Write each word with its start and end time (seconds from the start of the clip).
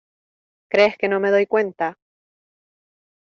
¿crees 0.71 0.97
que 0.97 1.07
no 1.07 1.19
me 1.19 1.29
doy 1.29 1.45
cuenta? 1.45 1.99